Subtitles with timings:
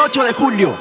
[0.00, 0.74] 18 de julio.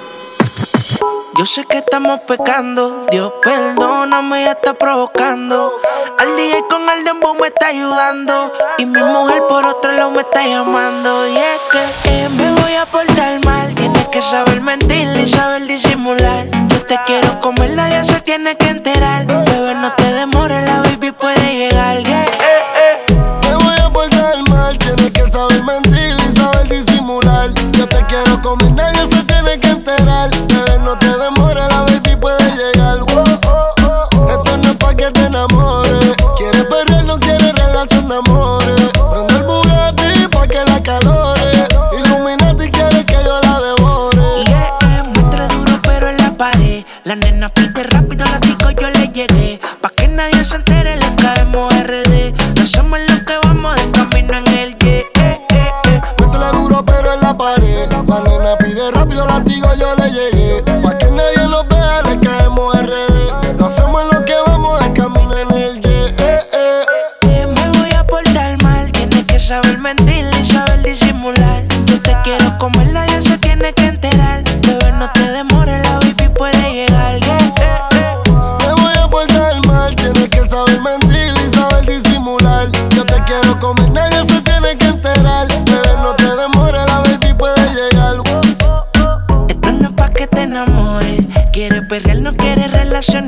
[1.38, 5.74] Yo sé que estamos pecando, Dios perdóname, ya está provocando.
[6.18, 10.22] Al DJ con el dembow me está ayudando y mi mujer por otro lado me
[10.22, 11.28] está llamando.
[11.28, 11.62] Y es
[12.02, 16.48] que me voy a portar mal, tienes que saber mentir y saber disimular.
[16.70, 20.59] Yo te quiero comerla, ya se tiene que enterar, bebé no te demores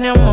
[0.02, 0.30] tenemos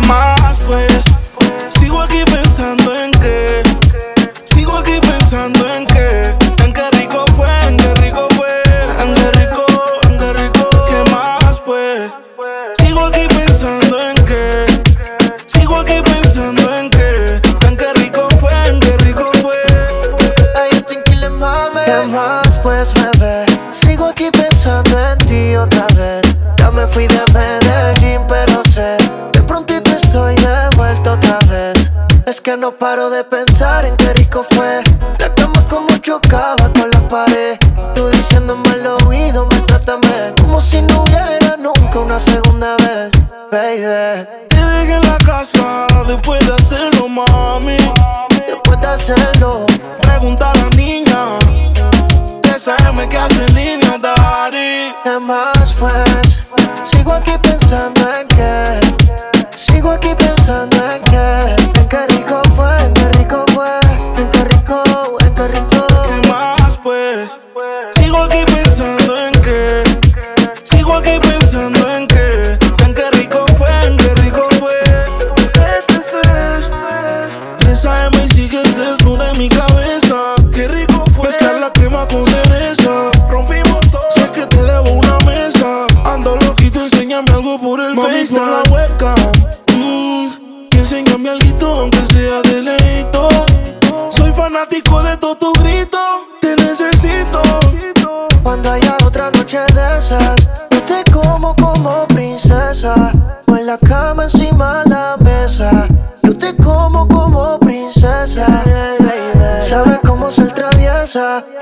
[0.00, 0.39] demais.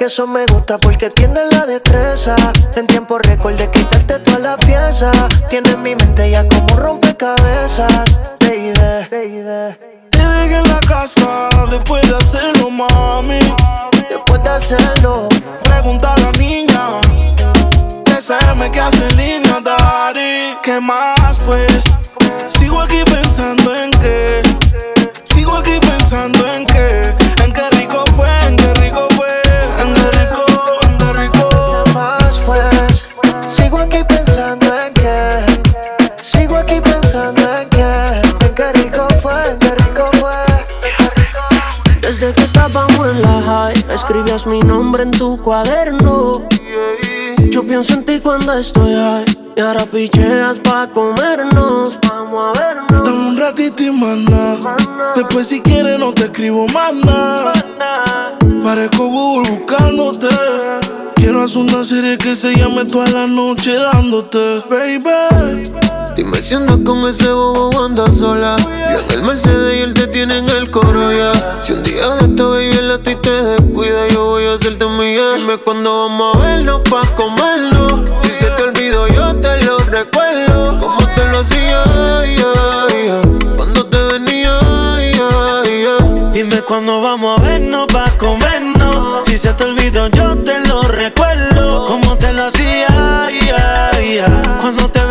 [0.00, 2.36] Y eso me gusta porque tiene la destreza.
[2.76, 5.28] En tiempo récord quitarte todas las piezas.
[5.50, 8.04] Tiene mi mente ya como rompecabezas.
[8.40, 8.72] Baby.
[10.12, 13.40] Llegué en la casa después de hacerlo, mami.
[14.08, 15.28] Después de hacerlo,
[15.62, 17.00] pregunta a la niña.
[18.04, 20.56] TCM que hace línea, daddy.
[20.62, 21.84] ¿Qué más, pues?
[22.48, 24.42] Sigo aquí pensando en qué.
[25.24, 26.47] Sigo aquí pensando en
[42.18, 46.32] Desde que estábamos en la high, escribías mi nombre en tu cuaderno.
[47.48, 49.24] Yo pienso en ti cuando estoy high.
[49.56, 53.04] Y ahora picheas pa' comernos, vamos a vernos.
[53.04, 54.58] Dame un ratito y maná.
[55.14, 56.92] Después, si quieres, no te escribo más.
[58.64, 60.28] Parezco Google buscándote.
[61.14, 65.97] Quiero hacer una serie que se llame toda la noche dándote, baby.
[66.18, 68.56] Dime si andas con ese bobo andas sola.
[68.92, 71.60] Yo en el Mercedes y él te tiene en el coro ya.
[71.62, 75.34] Si un día de esta baby el ti te descuida, yo voy a hacerte mía.
[75.36, 78.04] Dime cuándo vamos a vernos pa' comerlo.
[78.22, 80.80] Si se te olvidó, yo te lo recuerdo.
[80.80, 81.84] Como te lo hacía,
[83.56, 84.58] cuando te venía.
[86.32, 89.24] Dime cuándo vamos a vernos pa' comernos.
[89.24, 91.84] Si se te olvidó, yo te lo recuerdo.
[91.84, 93.22] Como te lo hacía,
[94.60, 94.88] cuando.
[94.90, 95.07] Te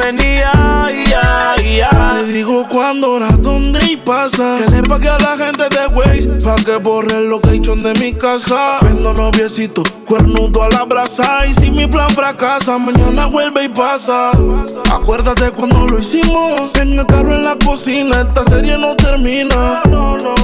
[2.37, 4.57] digo cuándo, hora, dónde y pasa.
[4.59, 8.13] Que le pague a la gente de Waze pa' que borre el location de mi
[8.13, 8.77] casa.
[8.83, 11.47] Vendo noviecito, cuernudo a la brasa.
[11.47, 14.31] Y si mi plan fracasa, mañana vuelve y pasa.
[14.91, 16.61] Acuérdate cuando lo hicimos.
[16.79, 19.81] En el carro en la cocina, esta serie no termina.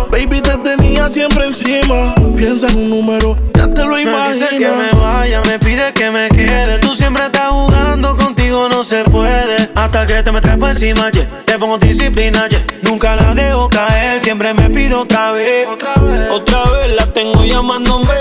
[0.10, 2.16] Baby, te tenía siempre encima.
[2.36, 4.30] Piensa en un número, ya te lo imaginas.
[4.30, 6.80] Me dice que me vaya, me pide que me quede.
[6.80, 9.70] Tú siempre estás jugando, contigo no se puede.
[9.74, 11.26] Hasta que te me traes encima, yeah.
[11.46, 12.60] Te pongo disciplina, yeah.
[12.84, 15.68] Nunca la dejo caer, siempre me pido otra vez.
[16.32, 18.14] Otra vez, la tengo llamándome.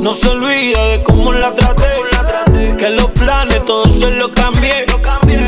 [0.00, 1.84] No se olvida de cómo la traté.
[2.78, 4.86] Que los planes todos se los cambié.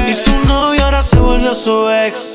[0.06, 2.32] Y su novio ahora se volvió su ex.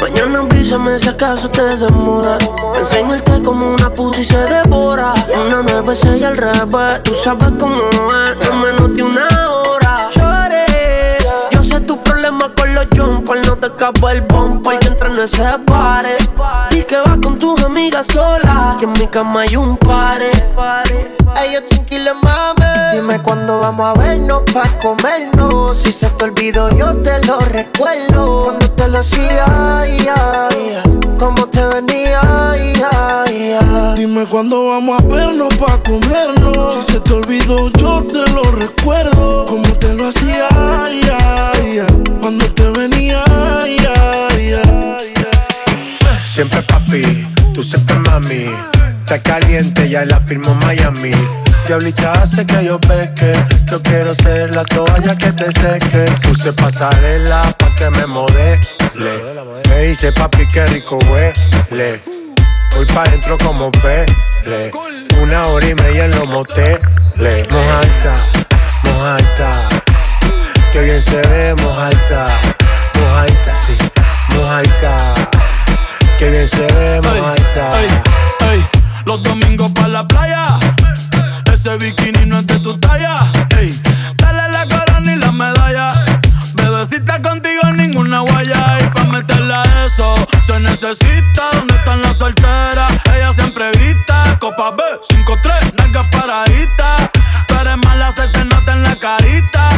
[0.00, 2.38] Mañana avísame si acaso te demora.
[2.76, 5.14] Enseñarte como una pussy se devora.
[5.32, 7.02] Una nueva y al revés.
[7.04, 9.45] Tú sabes cómo es, en menos de una
[12.30, 13.46] con los jumpers.
[13.46, 16.16] No te escapa el bumper que entra en ese pare.
[16.70, 18.76] Y que vas con tus amigas sola.
[18.78, 20.30] Que en mi cama hay un pare.
[21.44, 22.64] Yo tranquila, mami.
[22.94, 25.80] Dime cuándo vamos a vernos pa' comernos.
[25.80, 28.42] Si se te olvidó, yo te lo recuerdo.
[28.42, 29.44] Cuando te lo hacía,
[31.18, 32.20] como te venía,
[33.96, 36.72] Dime cuándo vamos a vernos pa' comernos.
[36.72, 39.44] Si se te olvidó, yo te lo recuerdo.
[39.44, 40.48] Como te lo hacía,
[42.20, 43.24] cuando te venía,
[46.34, 47.02] Siempre papi,
[47.54, 48.50] tú siempre mami.
[49.08, 51.12] Está caliente, ya la firmo Miami.
[51.68, 53.32] Diablita hace que yo peque.
[53.70, 56.06] Yo quiero ser la toalla que te seque.
[56.24, 58.58] Puse pasarela pa' que me modele.
[59.68, 62.02] Me dice papi que rico huele.
[62.74, 64.72] Voy pa' dentro como pele.
[65.22, 67.48] Una hora y media en los moteles.
[67.48, 68.14] Mojaita,
[68.82, 69.52] mojaita.
[70.72, 72.26] Que bien se ve, mojaita.
[72.98, 73.76] Mojaita, sí,
[74.34, 75.14] mojaita.
[76.18, 78.15] Que bien se ve, mojaita.
[79.06, 80.42] Los domingos pa' la playa.
[81.52, 83.16] Ese bikini no es de tu talla.
[83.58, 83.80] Ey,
[84.16, 85.88] dale la corona y la medalla.
[86.54, 88.78] Bebecita contigo ninguna guaya.
[88.80, 90.14] Y pa' meterla a eso
[90.44, 91.42] se necesita.
[91.52, 92.92] ¿Dónde están las solteras?
[93.14, 94.38] Ella siempre grita.
[94.40, 97.10] Copa B, 5-3, nalgas paraditas.
[97.46, 99.68] Tú eres mala, se te nota en la carita.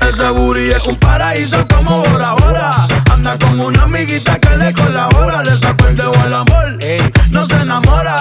[0.00, 2.70] Ese booty es un paraíso como Bora Bora.
[3.12, 5.42] Anda con una amiguita que le colabora.
[5.42, 6.75] Le saco el dedo al amor,
[7.36, 8.16] no se enamora.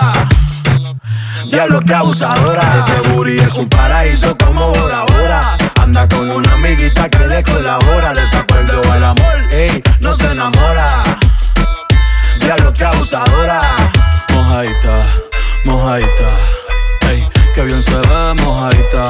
[1.46, 2.62] Diablo que abusadora.
[2.80, 5.42] Ese booty es un paraíso como Bora Bora.
[5.82, 8.14] Anda con una amiguita que le colabora.
[8.14, 9.38] Le saco el dedo al amor,
[10.02, 10.88] no se enamora.
[12.42, 13.60] Diablo que abusadora.
[14.34, 15.06] Mojaita,
[15.64, 16.30] mojaita.
[17.10, 19.06] Ey, que bien se ve, mojaita,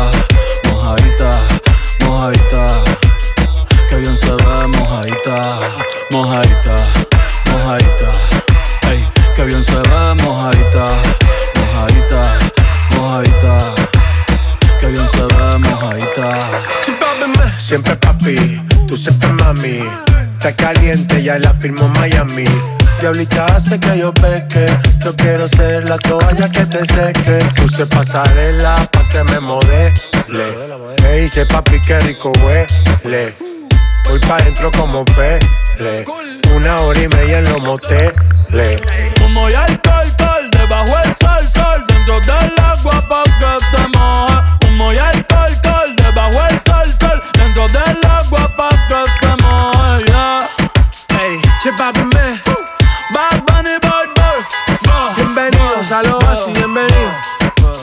[0.70, 1.32] mojaita
[2.06, 2.68] mojadita,
[3.90, 5.60] que bien se ve mojadita,
[6.12, 6.76] mojadita,
[7.52, 7.95] mojadita, ey, que
[9.46, 10.86] bien se ve mojadita,
[11.60, 12.38] mojadita,
[12.96, 13.58] mojadita,
[14.80, 16.62] que bien se ve mojadita.
[17.58, 19.84] Siempre papi, tú siempre mami,
[20.38, 22.46] está caliente ya la firmo Miami.
[23.00, 24.66] Diablita hace que yo peque.
[25.04, 27.40] Yo quiero ser la toalla que te seque.
[27.62, 29.92] Puse pasarela pa' que me modele.
[31.04, 33.36] Me dice papi que rico huele.
[34.06, 36.06] Voy pa' dentro como pele.
[36.56, 38.82] Una hora y media en los moteles.
[39.36, 41.84] Humo y alcohol, col, debajo el sol, sol.
[41.90, 44.42] Dentro del agua pa' que te moje.
[44.66, 47.22] Humo y alcohol, col, debajo el sol, sol.
[47.34, 50.40] Dentro del agua pa' que te moje, yeah.
[51.10, 52.40] Hey, che papi me.
[53.12, 54.40] Bad Bunny Boy Boy.
[55.18, 57.12] Bienvenidos a lo así, bienvenido.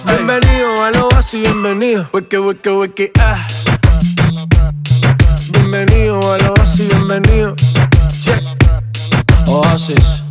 [0.07, 2.09] Bienvenido a lo así, bienvenido.
[2.15, 3.47] Wiki, wiki, wiki, ah.
[5.51, 7.55] Bienvenido a lo así, bienvenido.
[9.47, 10.23] Oasis,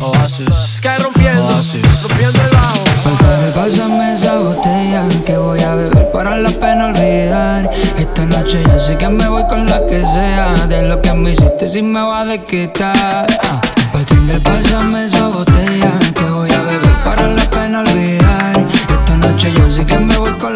[0.00, 0.80] Oasis.
[0.82, 1.82] Cae rompiendo, Oasis.
[2.02, 2.84] rompiendo el bajo.
[3.04, 7.70] Pásame, pásame esa botella que voy a beber para la pena olvidar.
[7.98, 10.54] Esta noche yo sé que me voy con la que sea.
[10.68, 13.26] De lo que me hiciste, si me va a quitar.
[13.42, 13.60] Ah.
[13.92, 18.66] Bartender, pásame esa botella que voy a beber para la pena olvidar.
[18.88, 20.55] Esta noche yo sé que me voy con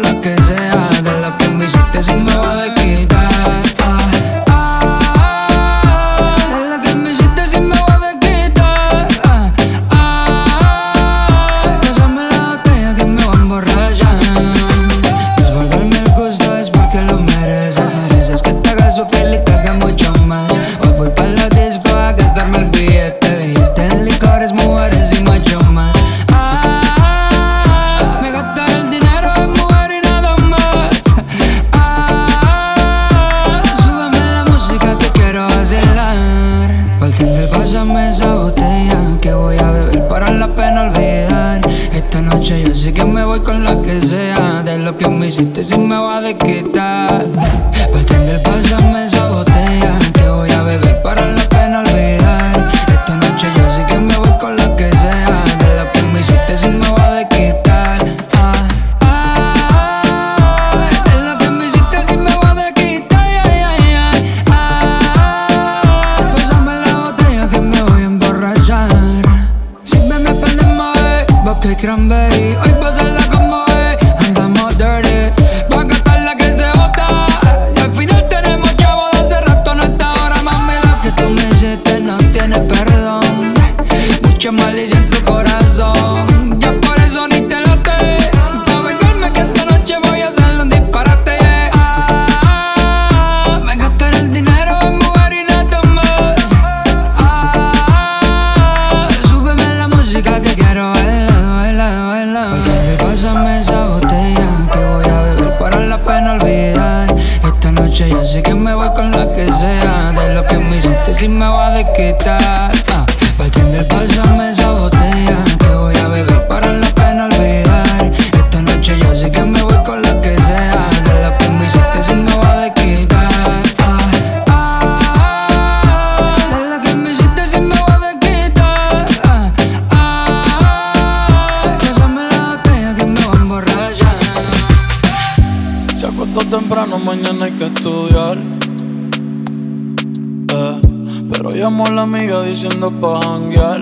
[141.43, 143.81] Pero llamó a la amiga diciendo pa' janguear.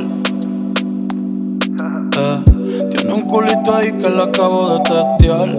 [2.18, 2.44] Eh,
[2.90, 5.50] tiene un culito ahí que le acabo de testear.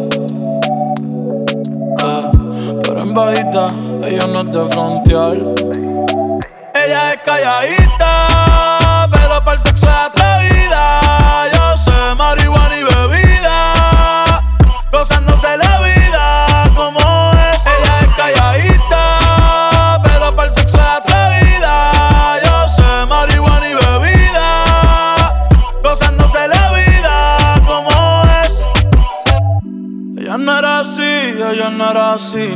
[2.02, 2.30] Eh,
[2.83, 3.69] pero en bajita,
[4.02, 5.37] ella no es de frontear.
[6.75, 9.87] Ella es calladita, pero para el sexo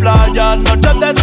[0.00, 1.19] playa, noches de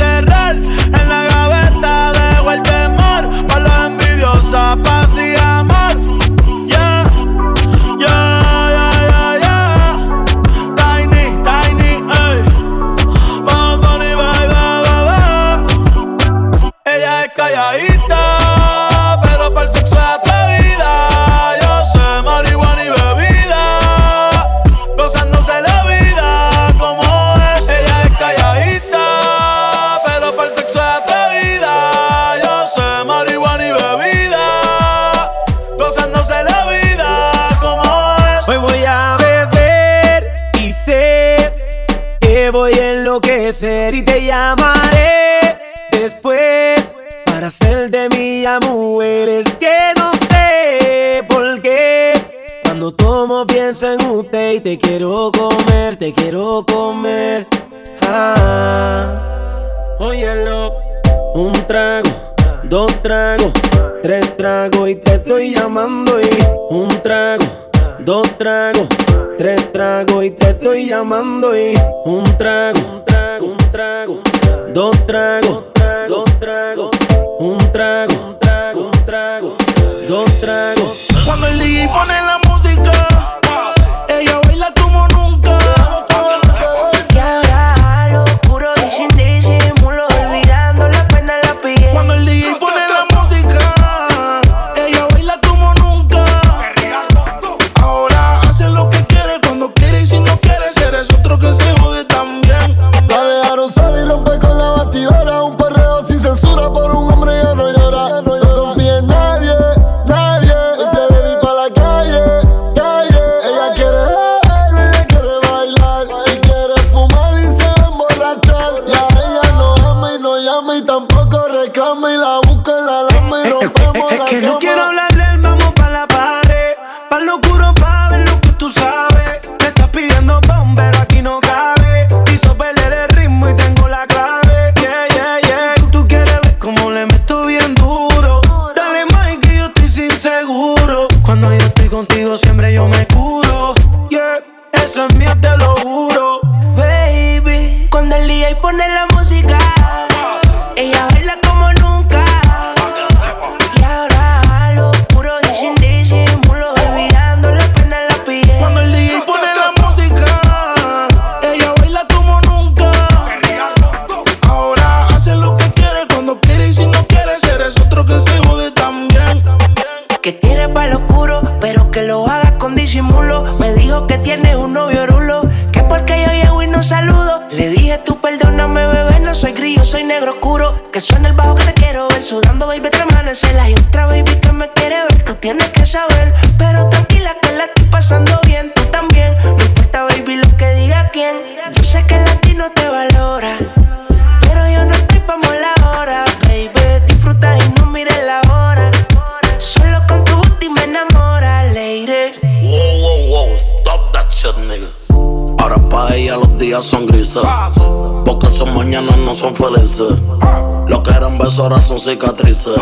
[211.59, 212.77] horas son cicatrices.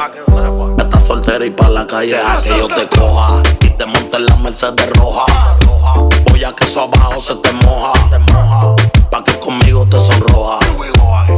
[0.77, 3.41] Estás soltera y pa' la calle a que yo te coja.
[3.61, 5.25] Y te monte en la Mercedes roja.
[6.29, 7.93] Voy a que eso abajo se te moja.
[9.11, 10.59] Pa' que conmigo te sonroja.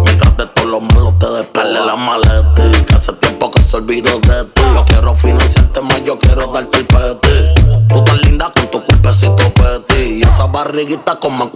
[0.05, 2.53] Mientras de todo los malo te despele la maleta.
[2.55, 4.61] Que hace tiempo que se olvidó de ti.
[4.73, 7.87] Yo quiero financiarte más, yo quiero darte el peti.
[7.89, 10.19] Tú tan linda con tu cuerpecito peti.
[10.19, 11.49] Y esa barriguita con más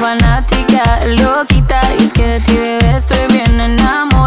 [0.00, 1.80] fanática, loquita.
[1.98, 4.17] Y es que de ti, bebé, estoy bien enamorada.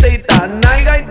[0.00, 1.02] necesitas nalga y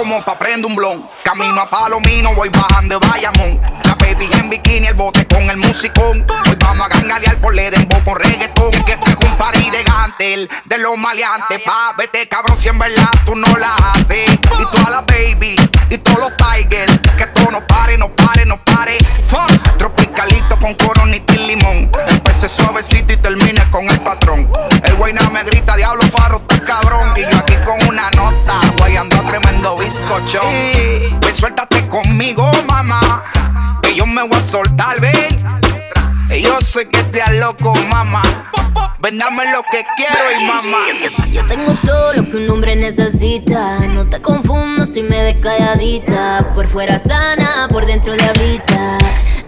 [0.00, 1.06] como pa' prender un blon.
[1.22, 3.60] Camino a Palomino, voy bajando de Bayamón.
[3.84, 6.24] La baby en bikini, el bote con el musicón.
[6.48, 8.70] Hoy vamos a gangadear por le den con reggaetón.
[8.86, 11.62] Que este es un party de gantel, de los maleantes.
[11.64, 14.30] Pa, vete cabrón, si en verdad tú no la haces.
[14.32, 15.56] Y toda la baby,
[15.90, 16.98] y todos los tigers.
[17.18, 18.96] Que esto no pare, no pare, no pare.
[19.28, 19.76] Fuck.
[19.76, 21.90] Tropicalito con coronita y limón.
[22.08, 24.50] Empecé suavecito y termine con el patrón.
[24.82, 27.12] El güey me grita, diablo farro, está cabrón.
[27.16, 30.40] Y yo aquí con una nota, guayando a tremendo bici bizcocho.
[31.20, 33.22] Pues suéltate conmigo, mamá.
[33.82, 35.44] Que yo me voy a soltar, ven.
[36.42, 38.22] Yo sé que te loco, mamá.
[39.00, 40.78] Vendame lo que quiero y mamá.
[41.32, 43.80] Yo tengo todo lo que un hombre necesita.
[43.80, 46.52] No te confundo si me ves calladita.
[46.54, 48.98] Por fuera sana, por dentro de ahorita.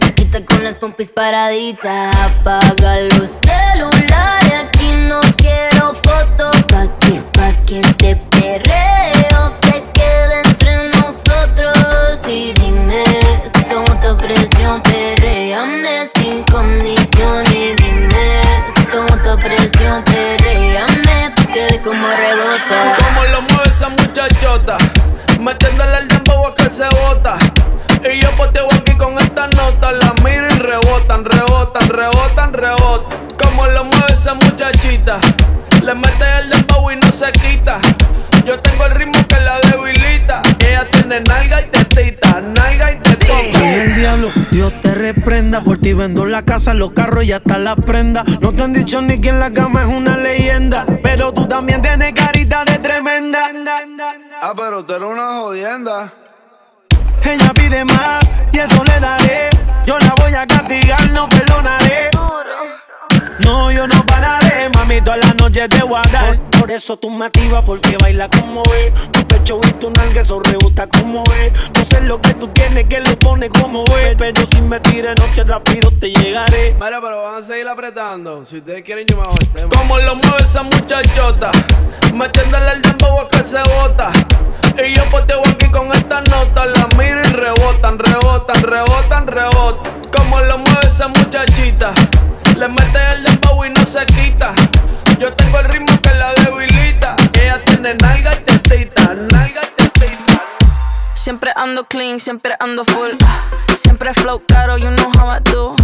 [0.01, 2.17] Chiquita con las pompis paraditas.
[2.17, 4.53] Apaga los celulares.
[4.67, 6.57] Aquí no quiero fotos.
[6.69, 8.32] Pa' que, pa' que esté
[21.83, 22.97] como rebota.
[22.97, 24.77] Como lo mueve esa muchachota,
[25.41, 27.37] metiéndole el dembow a que se bota.
[28.05, 33.29] Y yo poteo aquí con esta nota, la miro y rebotan, rebotan, rebotan, rebotan.
[33.43, 35.19] Como lo mueve esa muchachita,
[35.83, 37.79] le mete el dembow y no se quita.
[38.45, 40.43] Yo tengo el ritmo que la debilita.
[40.61, 43.43] Ella tiene nalga y tetita, nalga y tetita.
[43.43, 45.63] Y el diablo, Dios te reprenda.
[45.63, 48.25] Por ti vendo la casa, los carros y hasta la prenda.
[48.41, 50.87] No te han dicho ni que en la cama es una leyenda.
[51.03, 53.51] Pero tú también tienes carita de tremenda.
[54.41, 56.13] Ah, pero tú eres una jodienda.
[57.25, 59.51] Ella pide más y eso le daré.
[59.85, 62.11] Yo la voy a castigar, no perdonaré.
[63.41, 66.39] No, yo no pararé, mami, todas las noches te voy a dar.
[66.39, 68.93] Por, por eso tú me activas, porque baila como ve.
[69.11, 71.53] Tu pecho y tu nalga, eso rebota como ve.
[71.75, 74.15] No sé lo que tú tienes, que lo pone como ve.
[74.17, 76.75] Pero si me tires noche rápido te llegaré.
[76.75, 78.45] Mira, pero van a seguir apretando.
[78.45, 79.69] Si ustedes quieren, yo me hago el tema.
[79.77, 81.51] Como lo mueve esa muchachota,
[82.15, 84.11] metiéndole el dembow a que se bota.
[84.79, 90.03] Y yo poteo aquí con esta nota, la miro y rebotan, rebotan, rebotan, rebotan.
[90.17, 91.93] Como lo mueve esa muchachita,
[92.57, 94.55] le mete el dembow y no se quita.
[95.19, 97.17] Yo tengo el ritmo que la debilita.
[97.35, 100.43] Ella tiene nalga y tetita, nalga y tetita.
[101.15, 103.11] Siempre ando clean, siempre ando full.
[103.77, 105.77] Siempre flow caro, you know how I do.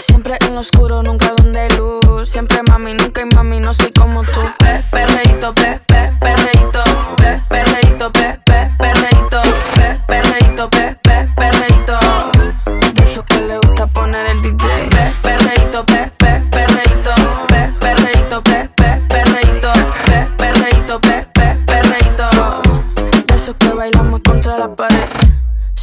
[0.00, 2.28] Siempre en lo oscuro, nunca donde hay luz.
[2.28, 4.40] Siempre mami, nunca hay mami, no soy como tú.
[4.58, 6.77] Pe, perreíto, pe, pe, perreíto,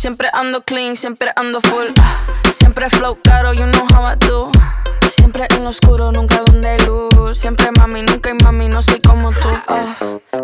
[0.06, 1.88] Siempre ando clean, siempre ando full.
[2.54, 4.52] Siempre flow caro, you know how I do.
[5.10, 7.36] Siempre en lo oscuro, nunca donde luz.
[7.36, 9.50] Siempre mami, nunca hay mami, no soy como tú.
[9.68, 9.96] Ah,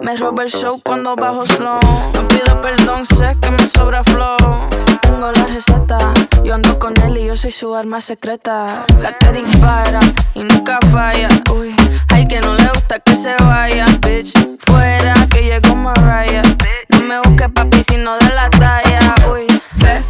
[0.01, 1.79] me roba el show cuando bajo slow.
[2.11, 4.67] No pido perdón, sé que me sobra flow.
[5.03, 6.11] Tengo la receta,
[6.43, 8.83] yo ando con él y yo soy su arma secreta.
[8.99, 9.99] La que dispara
[10.33, 11.27] y nunca falla.
[11.55, 11.75] Uy,
[12.07, 14.33] hay que no le gusta que se vaya, bitch.
[14.57, 16.41] Fuera que llegó Mariah.
[16.89, 19.13] No me busques papi si no de la talla.
[19.31, 19.50] Uy,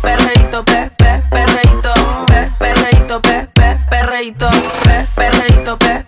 [0.02, 1.94] pe, perreíto, pe, pe, perreíto,
[2.26, 4.50] pe, perreíto, pe, pe, perreíto,
[4.84, 6.01] pe, perreíto, pe,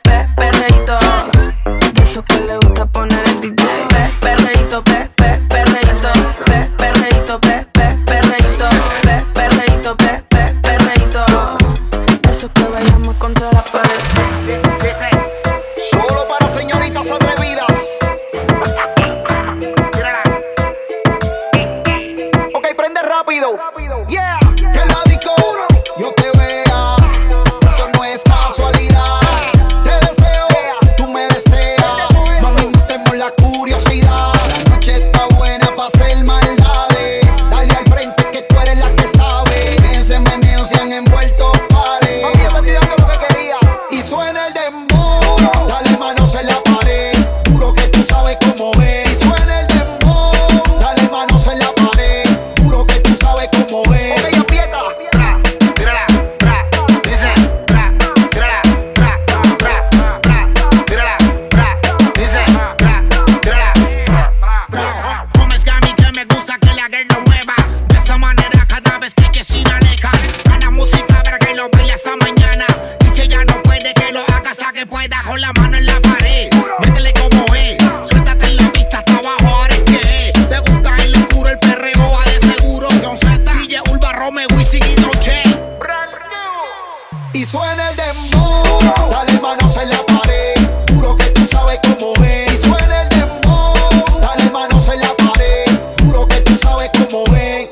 [87.33, 88.79] Y suena el dembow.
[89.09, 90.53] Dale manos en la pared.
[90.93, 92.53] Juro que tú sabes cómo es.
[92.53, 94.19] Y suena el dembow.
[94.21, 95.65] Dale manos en la pared.
[96.03, 97.69] Juro que tú sabes cómo es.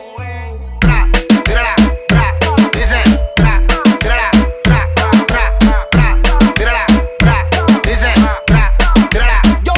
[9.64, 9.74] Yo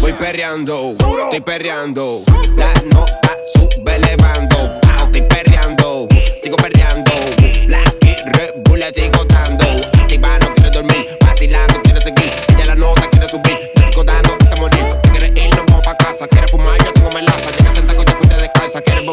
[0.00, 2.22] Voy perreando, estoy perreando.
[2.56, 3.19] La nota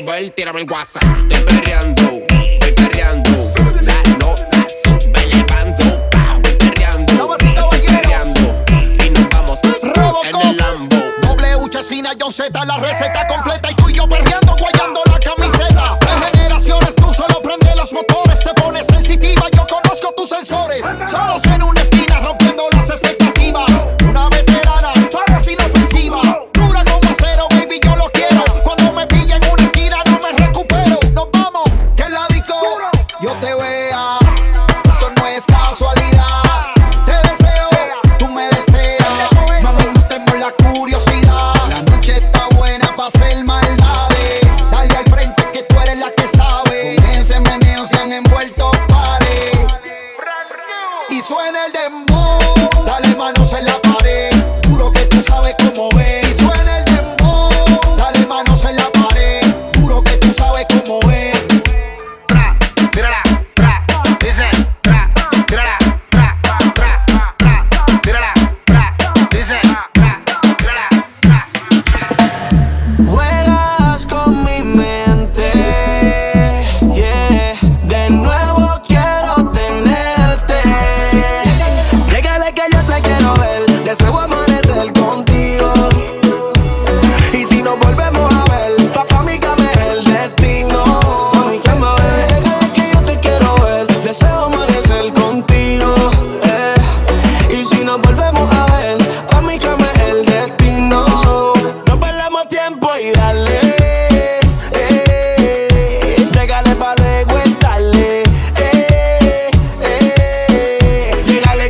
[0.08, 1.04] volver, tírame el WhatsApp.
[1.30, 3.30] Estoy perreando, estoy perreando.
[3.82, 5.84] La nota sube, levanto.
[5.84, 8.64] Estoy perreando, estoy perreando.
[9.04, 9.60] Y nos vamos
[10.24, 10.96] en el Lambo.
[11.22, 13.72] Doble Uchesina, John Z, la receta completa.
[13.72, 15.98] Y tú y yo perreando, guayando la camiseta.
[16.00, 18.40] De generaciones, tú solo prende los motores.
[18.40, 20.86] Te pones sensitiva, yo conozco tus sensores.
[21.10, 21.77] Solos en un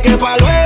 [0.00, 0.57] que palo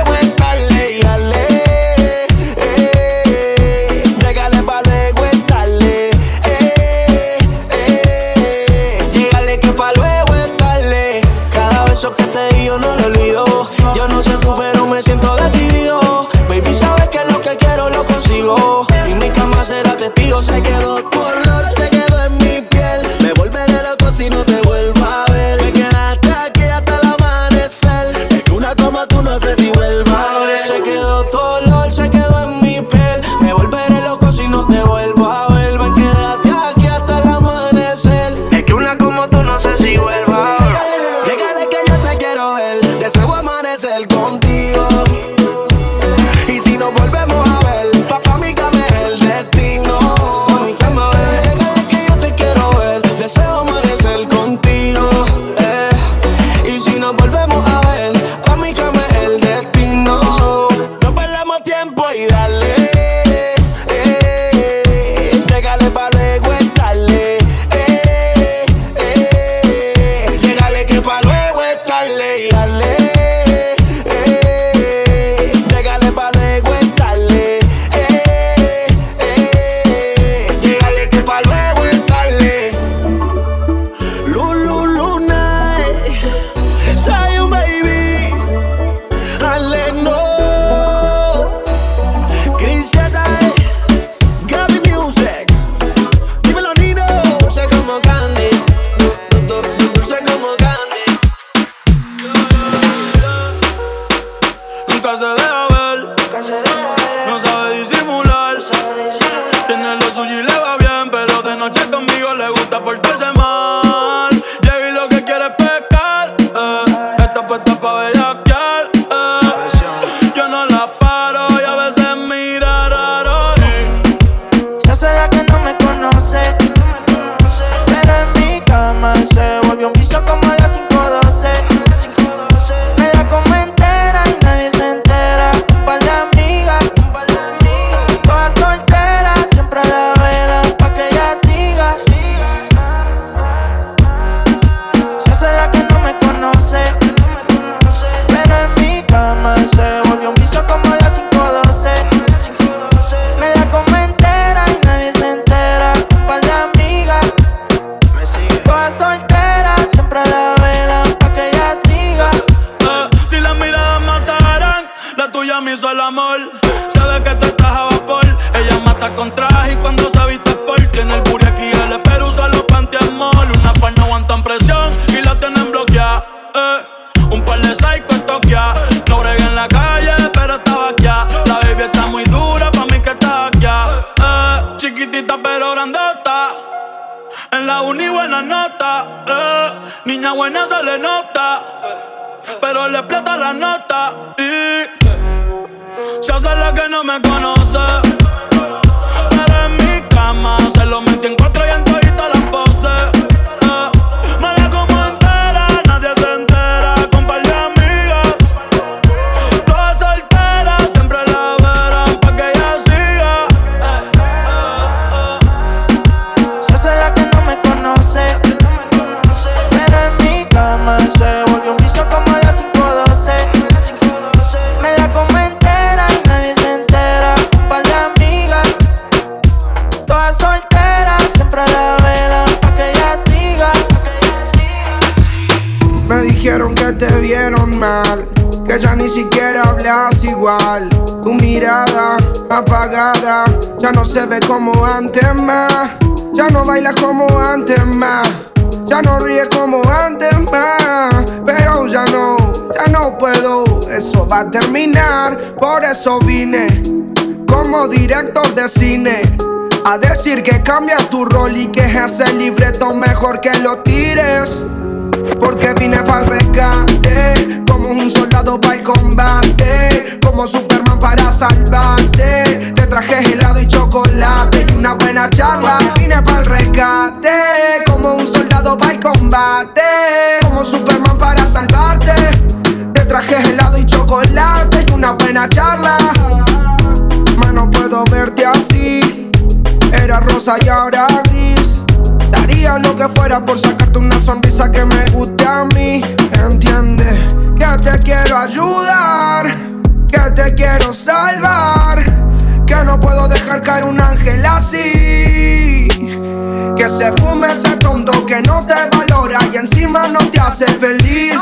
[306.97, 311.35] Se fume ese tonto que no te valora y encima no te hace feliz.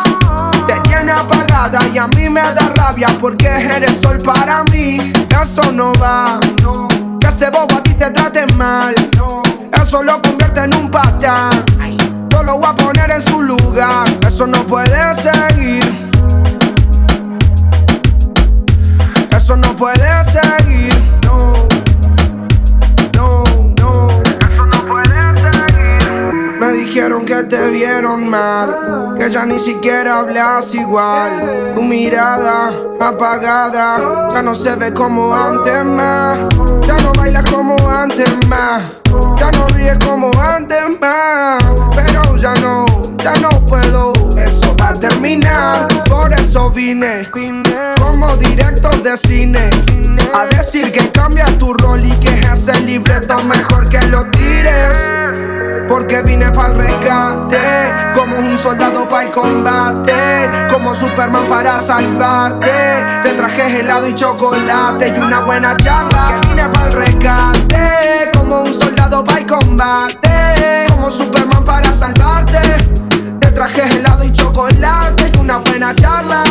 [0.66, 5.12] Te tiene apagada y a mí me da rabia porque eres sol para mí.
[5.42, 6.40] Eso no va,
[7.20, 8.96] que ese bobo a ti te trate mal.
[9.74, 11.52] Eso lo convierte en un patán.
[12.30, 14.08] Yo lo voy a poner en su lugar.
[14.26, 15.84] Eso no puede seguir.
[19.36, 21.21] Eso no puede seguir.
[26.62, 29.16] Me dijeron que te vieron mal.
[29.18, 31.74] Que ya ni siquiera hablas igual.
[31.74, 34.30] Tu mirada apagada.
[34.32, 36.38] Ya no se ve como antes más.
[36.86, 38.84] Ya no baila como antes más.
[39.40, 41.64] Ya no ríes como antes más.
[41.96, 42.86] Pero ya no,
[43.18, 44.14] ya no puedo.
[44.38, 45.88] Eso va a terminar.
[46.08, 47.28] Por eso vine.
[48.00, 49.68] Como director de cine.
[50.32, 55.61] A decir que cambia tu rol y que ese libreto mejor que lo tires.
[55.88, 57.58] Porque vine pa'l rescate
[58.16, 60.14] Como un soldado para el combate
[60.72, 62.72] Como Superman para salvarte.
[63.24, 66.42] Te traje helado y chocolate Y una buena charla.
[66.42, 72.60] Que vine pa'l rescate Como un soldado para el combate Como Superman para salvarte.
[73.40, 76.44] Te traje helado y chocolate Y una buena charla.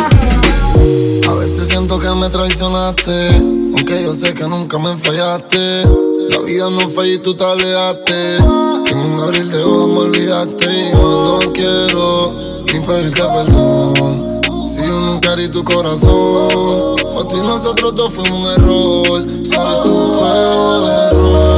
[1.27, 3.35] A veces siento que me traicionaste,
[3.75, 6.10] aunque yo sé que nunca me fallaste.
[6.31, 8.37] La vida no falla y tú te alejaste.
[8.37, 12.31] En un abril de ojos me olvidaste yo no quiero
[12.71, 14.41] ni pedirte perdón.
[14.67, 19.21] Si yo nunca di tu corazón, por ti nosotros dos fuimos un error.
[19.45, 21.50] Soy tu peor error.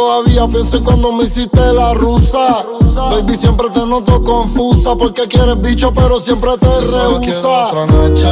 [0.00, 2.64] Todavía pienso en cuando me hiciste la rusa.
[3.10, 4.96] Baby, siempre te noto confusa.
[4.96, 7.66] Porque quieres bicho, pero siempre te rehúsa.
[7.66, 8.28] Otra noche,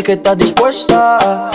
[0.00, 1.50] dice que está dispuesta.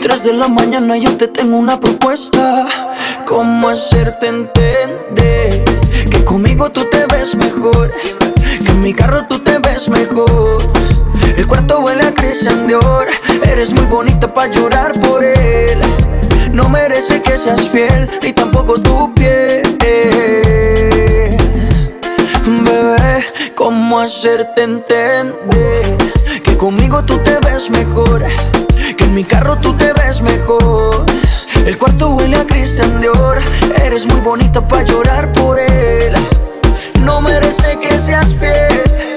[0.00, 2.66] Tres de la mañana yo te tengo una propuesta.
[3.26, 5.64] ¿Cómo hacerte entender
[6.10, 7.92] que conmigo tú te ves mejor?
[8.64, 10.62] Que en mi carro tú te ves mejor.
[11.36, 13.06] El cuarto huele a Christian Dior.
[13.42, 15.80] Eres muy bonita para llorar por él.
[16.52, 19.62] No merece que seas fiel, ni tampoco tu piel.
[22.64, 23.24] Bebé,
[23.54, 25.45] ¿cómo hacerte entender?
[26.76, 28.22] Conmigo tú te ves mejor.
[28.98, 31.06] Que en mi carro tú te ves mejor.
[31.64, 33.38] El cuarto huele a Christian Dior.
[33.82, 36.12] Eres muy bonita para llorar por él.
[37.00, 39.16] No merece que seas fiel,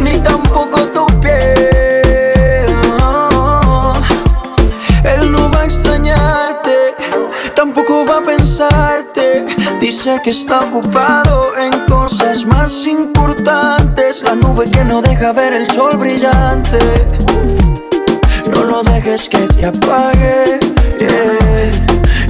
[0.00, 2.66] ni tampoco tu piel.
[5.04, 6.94] Él no va a extrañarte,
[7.56, 9.46] tampoco va a pensarte.
[9.80, 13.97] Dice que está ocupado en cosas más importantes.
[14.22, 16.78] La nube que no deja ver el sol brillante.
[18.50, 20.58] No lo dejes que te apague.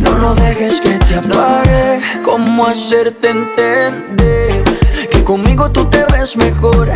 [0.01, 2.01] No lo dejes que te apague.
[2.25, 4.65] ¿Cómo hacerte entender?
[5.11, 6.91] Que conmigo tú te ves mejor.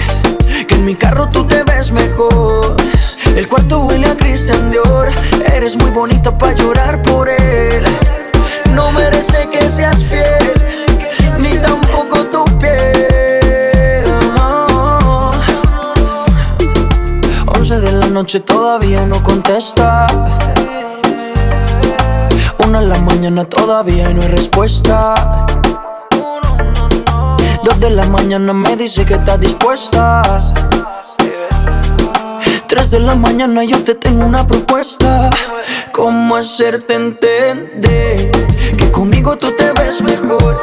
[0.68, 2.76] Que en mi carro tú te ves mejor.
[3.34, 5.08] El cuarto huele a Christian Dior.
[5.54, 7.84] Eres muy bonita para llorar por él.
[8.74, 10.54] No merece que seas fiel,
[11.38, 13.11] ni tampoco tu piel.
[18.22, 20.06] Noche todavía no contesta.
[22.64, 25.44] Una en la mañana todavía no hay respuesta.
[27.64, 30.22] Dos de la mañana me dice que está dispuesta.
[32.68, 35.28] Tres de la mañana yo te tengo una propuesta.
[35.92, 38.30] ¿Cómo hacerte entender?
[38.78, 40.62] Que conmigo tú te ves mejor.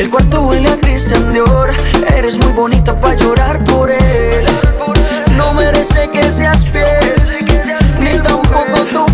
[0.00, 1.70] El cuarto huele a Christian Dior.
[2.16, 4.46] Eres muy bonita para llorar por él.
[5.36, 7.44] No merece que seas fiel,
[8.00, 9.09] ni tampoco tu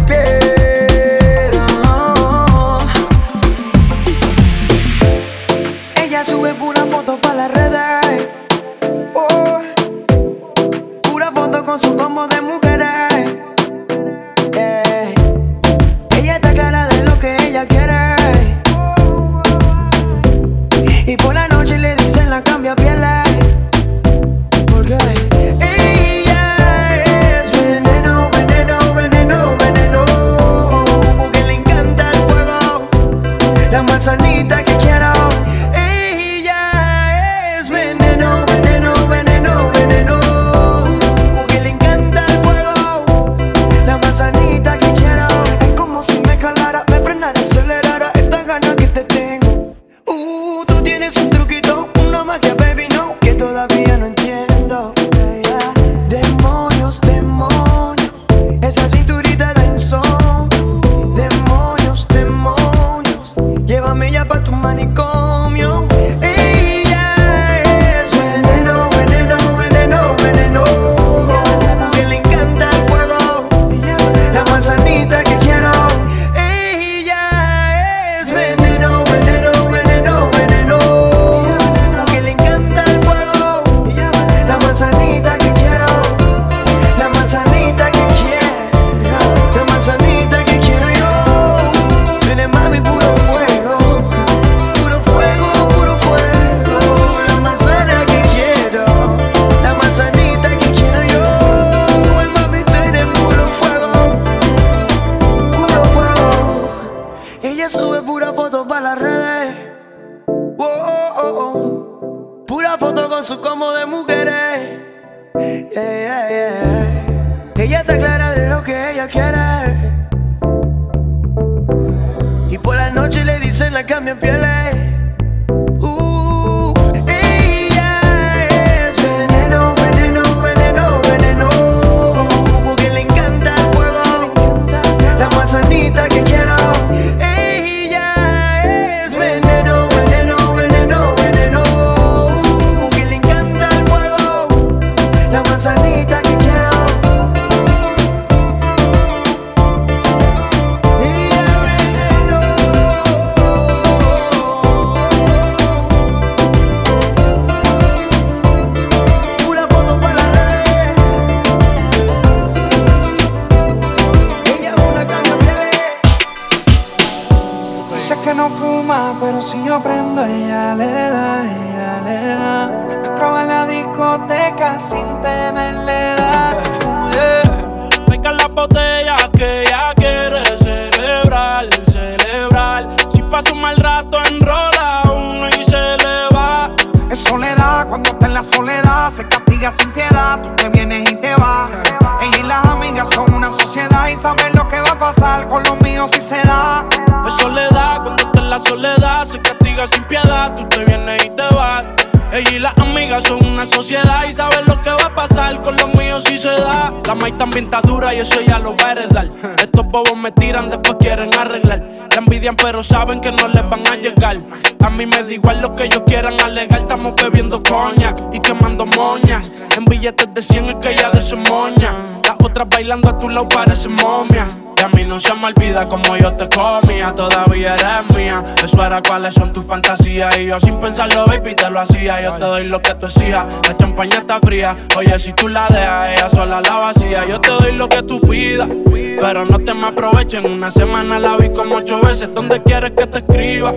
[223.37, 224.59] bailando a tu lado parecen momias.
[224.78, 228.43] Y a mí no se me olvida como yo te comía, todavía eres mía.
[228.62, 230.06] Eso era cuáles son tus fantasías.
[230.17, 232.23] Y yo sin pensarlo, baby, te lo hacía.
[232.23, 233.45] Yo te doy lo que tú exijas.
[233.69, 234.75] La champaña está fría.
[234.97, 237.27] Oye, si tú la dejas, ella sola la vacía.
[237.27, 238.67] Yo te doy lo que tú pidas.
[238.87, 240.47] Pero no te me aprovechen.
[240.47, 242.33] Una semana la vi como ocho veces.
[242.33, 243.75] ¿Dónde quieres que te escriba?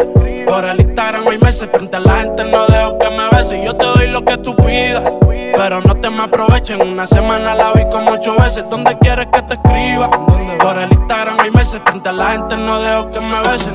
[0.47, 1.69] Por el Instagram hay meses.
[1.69, 3.59] Frente a la gente no dejo que me beses.
[3.65, 5.03] Yo te doy lo que tú pidas.
[5.27, 6.81] Pero no te me aprovechen.
[6.81, 8.63] Una semana la vi como ocho veces.
[8.69, 10.09] ¿Dónde quieres que te escriba?
[10.09, 11.81] Por el Instagram hay meses.
[11.83, 13.73] Frente a la gente no dejo que me besen.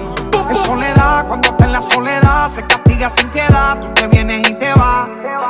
[0.50, 3.80] Es soledad, cuando está en la soledad, se castiga sin piedad.
[3.80, 5.08] Tú te vienes y te vas.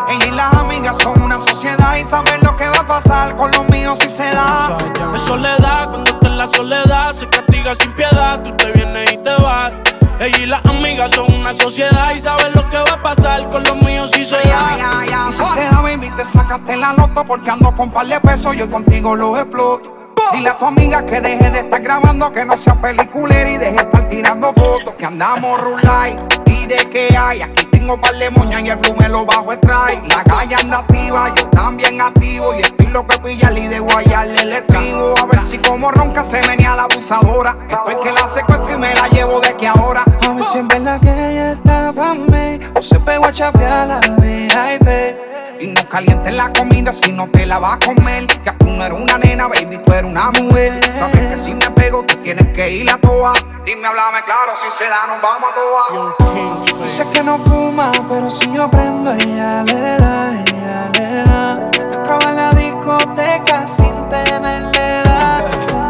[0.08, 3.50] Ella y las amigas son una sociedad y saben lo que va a pasar con
[3.52, 4.76] los míos si se da.
[5.14, 8.42] Es soledad, cuando está en la soledad, se castiga sin piedad.
[8.42, 9.72] Tú te vienes y te vas.
[10.18, 13.62] Ella y las amigas son una sociedad y saben lo que va a pasar con
[13.64, 15.04] los míos si se da.
[15.28, 18.56] Y si se da, baby, te sacaste la loto porque ando con par de pesos.
[18.56, 20.03] Yo contigo los exploto.
[20.32, 23.72] Dile a tu amiga que deje de estar grabando, que no sea peliculera y deje
[23.72, 24.92] de estar tirando fotos.
[24.94, 27.42] Que andamos rulay y de que hay.
[27.42, 30.02] Aquí tengo par de moñas y el blue me lo bajo extrae.
[30.08, 32.54] La calle anda activa, yo también activo.
[32.54, 35.14] Y estoy lo que pillarle y de guayarle el estribo.
[35.20, 37.58] A ver si como ronca se venía la abusadora.
[37.68, 40.02] Estoy que la secuestro y me la llevo de que ahora.
[40.02, 43.86] A ver si en verdad que ella está pa' mí O se pegó a chapear
[43.86, 48.26] la VIP Y no calientes la comida si no te la vas a comer.
[48.26, 50.72] Que tú no eres una nena, baby, tú eres una mujer.
[50.98, 53.34] Sabes que si me pego, tú tienes que ir a toa.
[53.66, 56.64] Dime, háblame claro, si se da, nos vamos a toa.
[56.84, 57.73] Dice que no fuma,
[58.08, 61.70] pero si yo prendo, ella le da, ella le da.
[61.72, 65.44] Entro en la discoteca sin tenerle edad.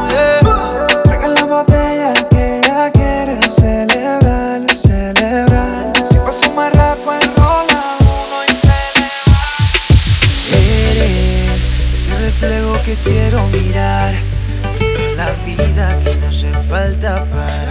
[0.09, 0.41] Yeah.
[1.29, 5.93] La botella que ella quiere celebrar, celebrar.
[6.05, 8.73] Si paso más rato, enrola uno y se
[10.57, 14.15] Eres ese reflejo que quiero mirar.
[14.79, 17.64] Toda la vida que no hace falta para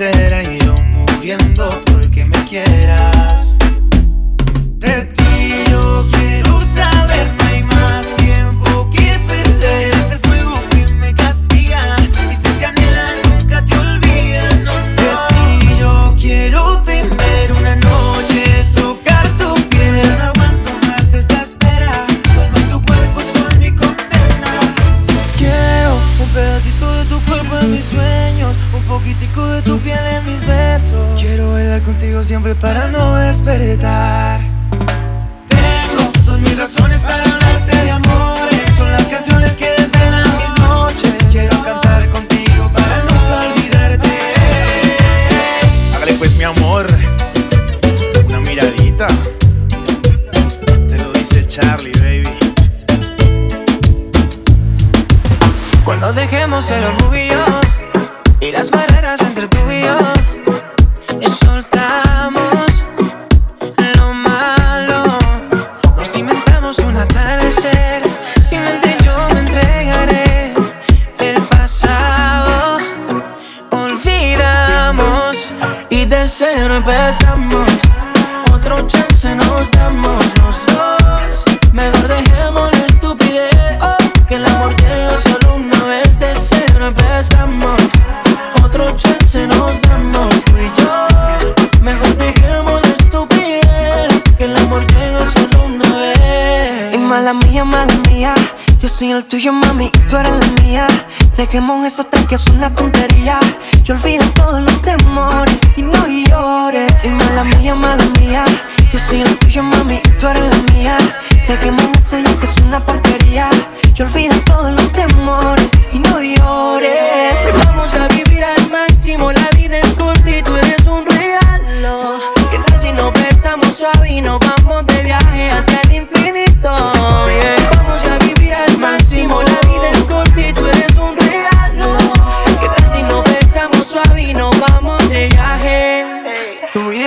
[0.00, 0.29] noche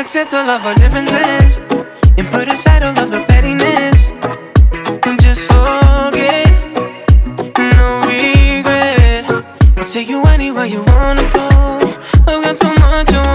[0.04, 1.60] accept all of our differences
[2.18, 4.10] and put aside all of the pettiness
[5.08, 6.46] and just forget,
[7.58, 9.46] no regret.
[9.78, 11.48] We'll take you anywhere you wanna go.
[12.28, 13.33] I've got so much I want.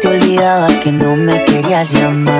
[0.00, 2.33] te olvidaba que no me querías llamar.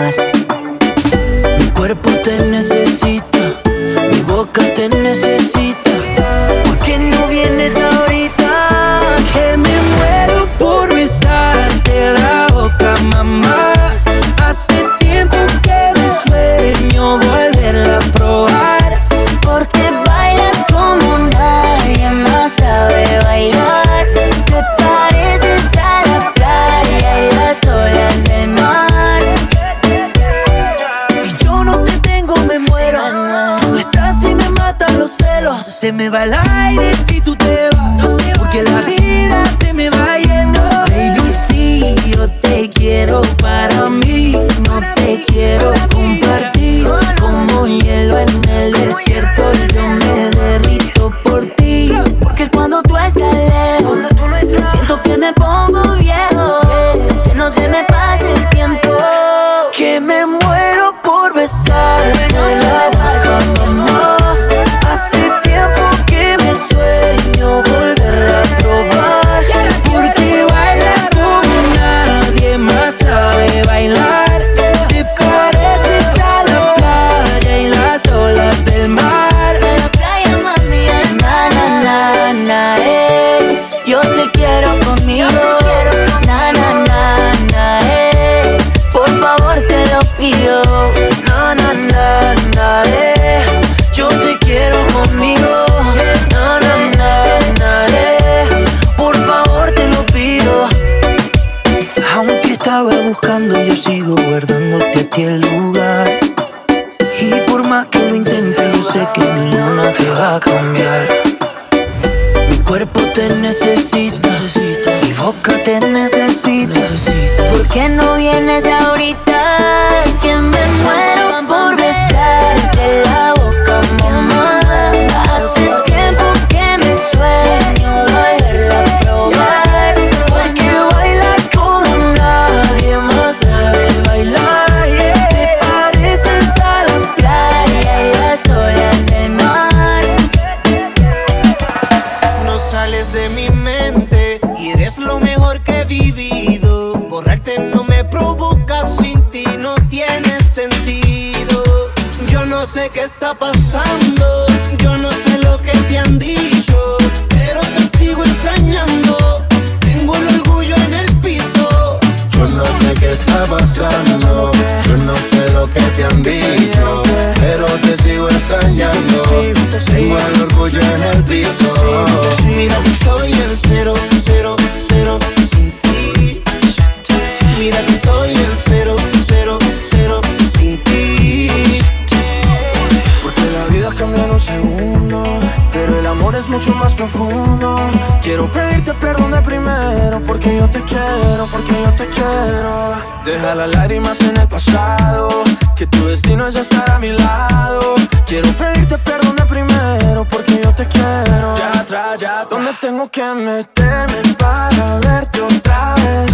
[193.24, 195.44] Deja las lágrimas en el pasado,
[195.74, 197.94] que tu destino es estar a mi lado.
[198.26, 201.54] Quiero pedirte perdón de primero porque yo te quiero.
[201.56, 202.48] Ya atrás, ya atrás.
[202.50, 206.32] ¿Dónde tengo que meterme para verte otra vez?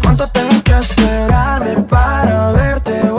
[0.00, 2.74] ¿Cuánto tengo que esperarme para verte?
[2.92, 3.13] otra vez.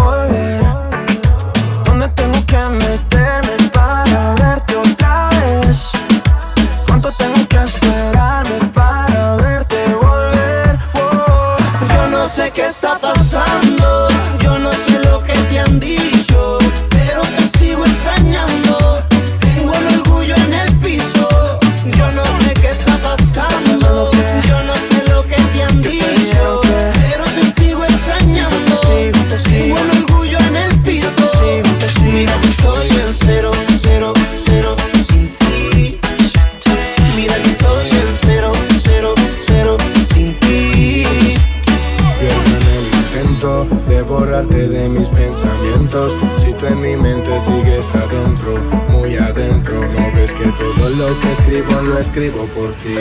[47.35, 48.57] te sigues adentro,
[48.89, 49.81] muy adentro.
[49.81, 52.95] No ves que todo lo que escribo lo escribo por ti.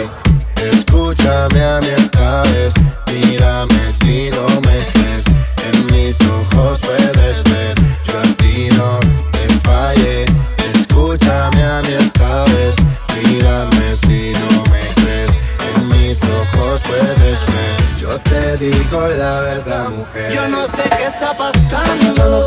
[0.73, 2.75] Escúchame a mí esta vez,
[3.13, 5.25] mírame si no me crees.
[5.69, 7.75] En mis ojos puedes ver,
[8.05, 8.99] yo a ti no
[9.31, 10.25] te fallé.
[10.75, 12.77] Escúchame a mí esta vez,
[13.15, 15.39] mírame si no me crees.
[15.77, 20.33] En mis ojos puedes ver, yo te digo la verdad, mujer.
[20.33, 22.47] Yo no sé qué está pasando.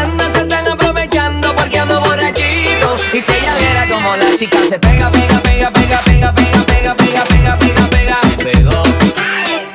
[0.00, 2.96] andan, se están aprovechando porque ando borrachito.
[3.12, 6.94] Y si ella viera como la chica se pega, pega, pega, pega, pega, pega, pega,
[6.94, 8.14] pega, pega, pega, pega.
[8.14, 8.82] Se pegó.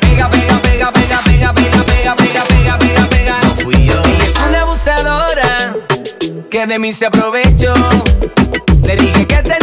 [0.01, 3.39] Pega, pega, pega, pega, pega, pega, pega, pega, pega, pega, pega.
[3.41, 4.01] No fui yo.
[4.03, 5.75] Ella es una abusadora
[6.49, 7.73] que de mí se aprovechó.
[8.83, 9.54] Le dije que te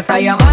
[0.00, 0.49] está llamando.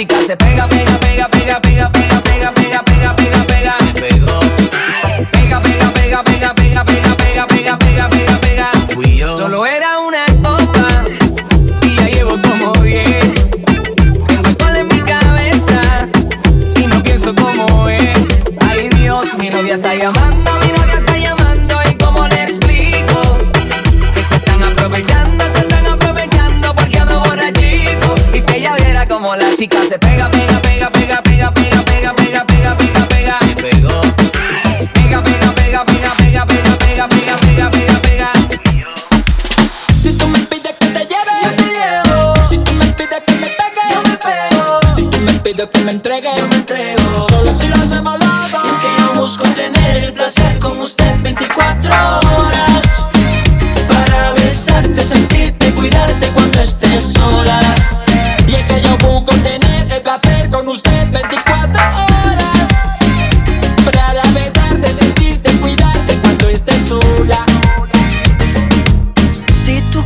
[0.00, 1.90] chica se pega, pega, pega, pega, pega.
[1.90, 2.09] pega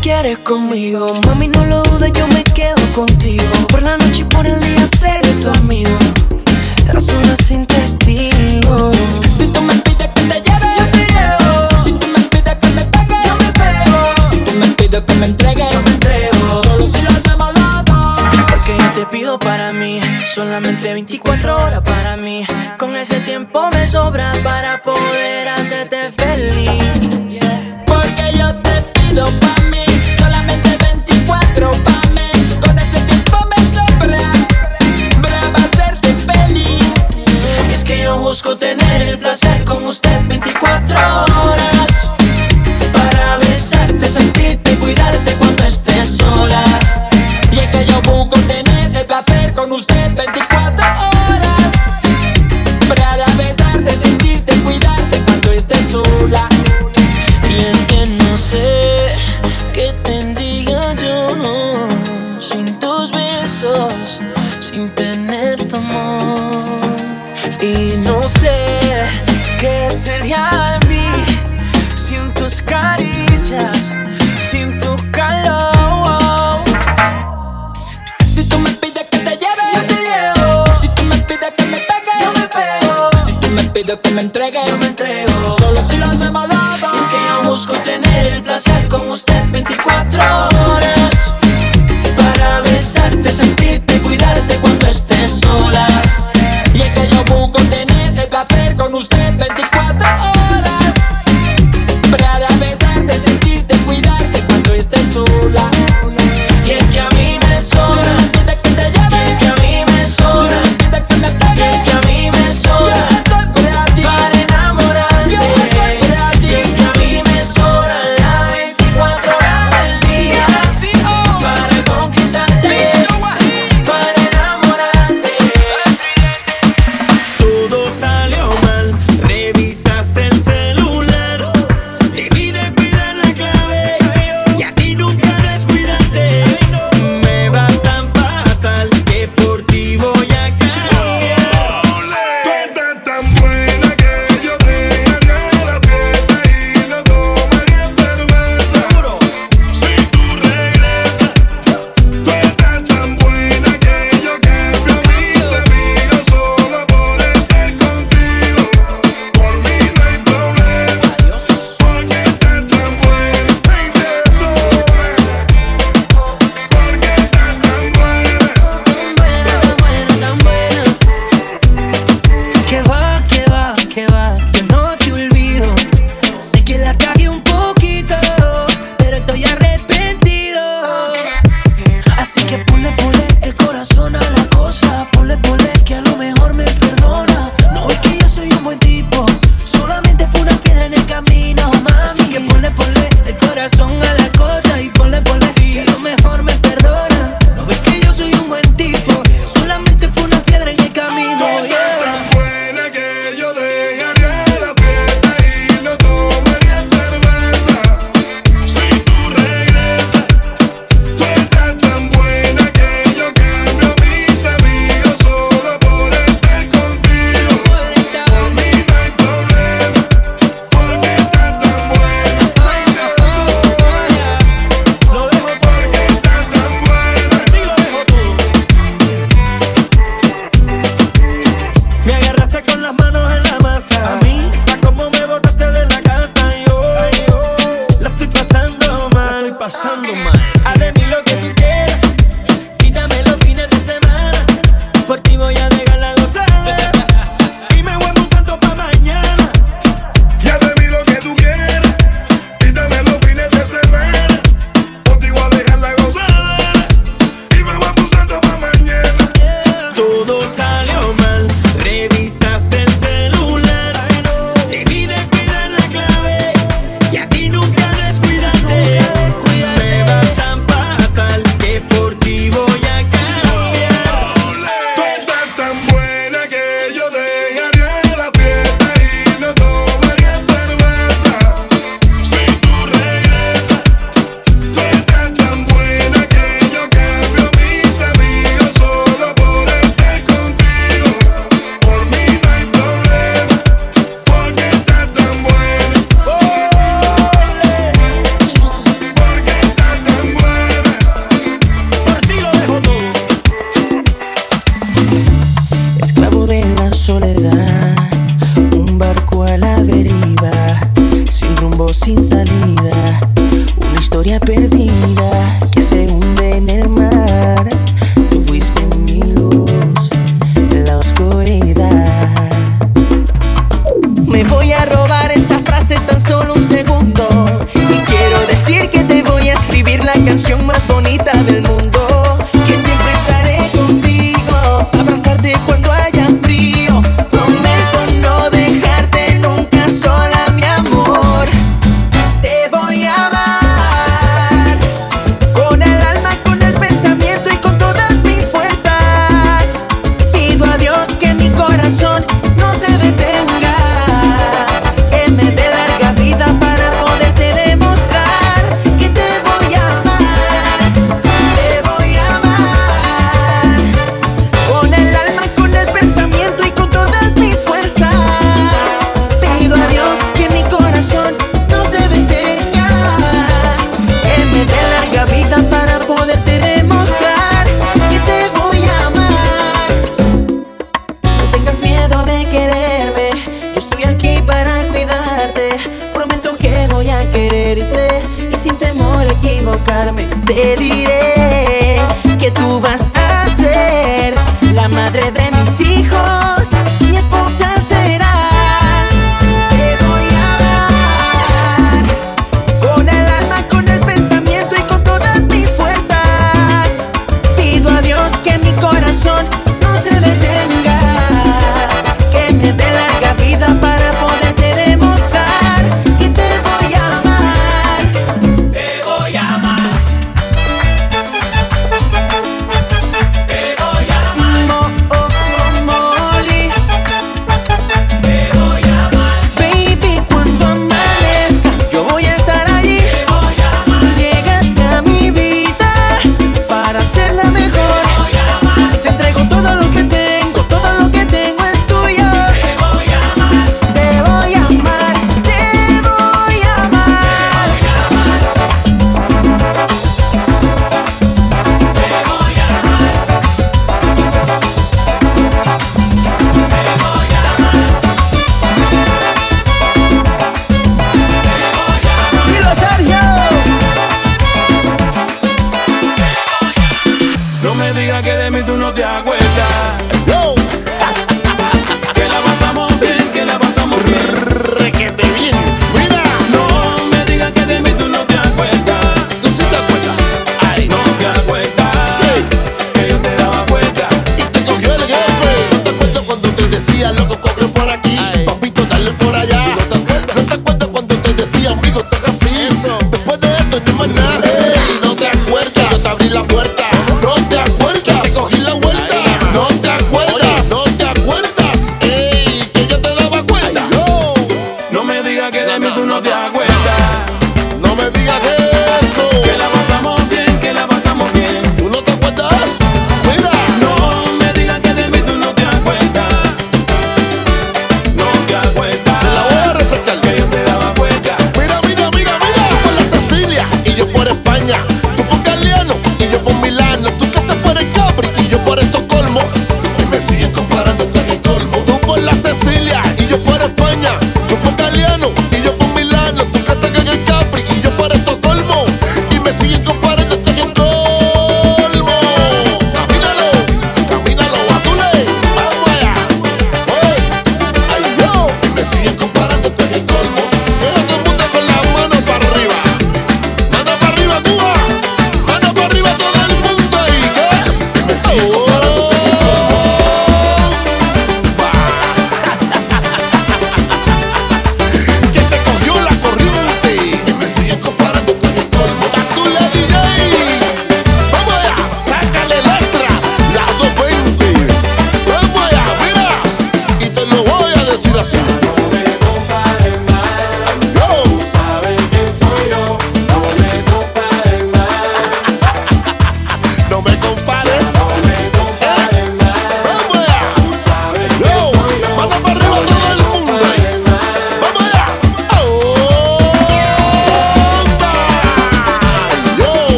[0.00, 1.06] quieres conmigo.
[1.26, 3.44] Mami, no lo dudes, yo me quedo contigo.
[3.68, 5.96] Por la noche y por el día seré tu amigo.
[6.92, 8.90] La zona sin testigo.
[9.36, 11.84] Si tú me pides que te lleve, yo te llevo.
[11.84, 14.30] Si tú me pides que me pegue, yo me pego.
[14.30, 16.62] Si tú me pides que me entregue, yo me entrego.
[16.64, 18.20] Solo si lo hacemos los dos.
[18.48, 20.00] Porque yo te pido para mí.
[20.34, 22.46] Solamente 24 horas para mí.
[22.78, 24.79] Con ese tiempo me sobra para